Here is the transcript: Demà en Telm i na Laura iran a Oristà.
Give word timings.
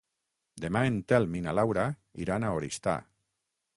Demà 0.63 0.81
en 0.91 0.95
Telm 1.13 1.37
i 1.39 1.43
na 1.47 1.55
Laura 1.59 1.85
iran 2.25 2.47
a 2.49 2.51
Oristà. 2.61 2.97